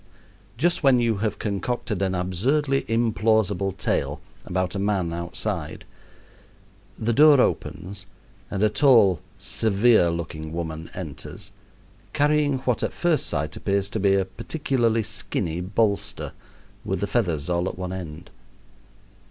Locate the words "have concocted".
1.17-2.01